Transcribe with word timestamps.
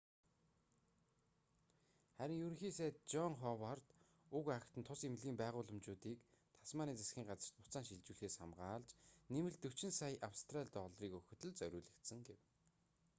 харин 2.17 2.41
ерөнхий 2.45 2.73
сайд 2.77 2.95
жон 3.13 3.33
ховард 3.41 3.87
уг 4.37 4.45
акт 4.57 4.71
нь 4.79 4.87
тус 4.87 5.01
эмнэлгийн 5.07 5.39
байгууламжуудыг 5.39 6.19
тасманийн 6.63 6.99
засгийн 6.99 7.29
газарт 7.31 7.61
буцаан 7.63 7.85
шилжүүлэхээс 7.87 8.35
хамгаалж 8.39 8.89
нэмэлт 9.33 9.59
45 9.63 9.99
сая 9.99 10.15
австрали 10.29 10.69
долларыг 10.75 11.11
өгөхөд 11.17 11.41
л 11.47 11.57
зориулагдсан 11.59 12.19
гэв 12.27 12.39